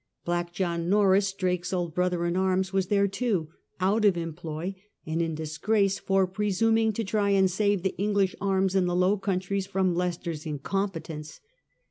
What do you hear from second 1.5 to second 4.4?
old brother in arms, was there too, out of